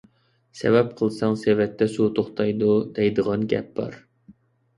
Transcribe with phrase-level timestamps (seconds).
[0.61, 4.01] «سەۋەب قىلساڭ سېۋەتتە سۇ توختايدۇ» دەيدىغان گەپ بار.